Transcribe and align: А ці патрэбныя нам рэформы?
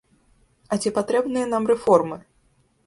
А 0.75 0.79
ці 0.83 0.93
патрэбныя 0.97 1.45
нам 1.53 1.63
рэформы? 1.75 2.17